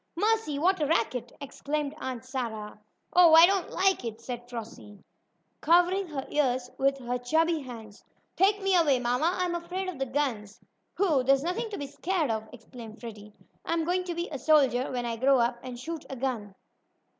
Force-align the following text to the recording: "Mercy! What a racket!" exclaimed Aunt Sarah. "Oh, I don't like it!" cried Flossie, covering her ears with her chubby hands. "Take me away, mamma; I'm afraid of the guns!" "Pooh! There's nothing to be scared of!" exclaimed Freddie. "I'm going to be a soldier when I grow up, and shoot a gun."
"Mercy! 0.15 0.57
What 0.57 0.81
a 0.81 0.87
racket!" 0.87 1.31
exclaimed 1.39 1.93
Aunt 2.01 2.25
Sarah. 2.25 2.79
"Oh, 3.13 3.35
I 3.35 3.45
don't 3.45 3.69
like 3.69 4.03
it!" 4.03 4.19
cried 4.25 4.49
Flossie, 4.49 4.97
covering 5.61 6.07
her 6.07 6.25
ears 6.31 6.71
with 6.79 6.97
her 6.97 7.19
chubby 7.19 7.59
hands. 7.61 8.03
"Take 8.35 8.63
me 8.63 8.75
away, 8.75 8.97
mamma; 8.99 9.31
I'm 9.37 9.53
afraid 9.53 9.87
of 9.87 9.99
the 9.99 10.07
guns!" 10.07 10.59
"Pooh! 10.97 11.21
There's 11.23 11.43
nothing 11.43 11.69
to 11.69 11.77
be 11.77 11.85
scared 11.85 12.31
of!" 12.31 12.49
exclaimed 12.51 12.99
Freddie. 12.99 13.35
"I'm 13.63 13.85
going 13.85 14.03
to 14.05 14.15
be 14.15 14.27
a 14.31 14.39
soldier 14.39 14.91
when 14.91 15.05
I 15.05 15.17
grow 15.17 15.37
up, 15.37 15.59
and 15.61 15.77
shoot 15.79 16.03
a 16.09 16.15
gun." 16.15 16.55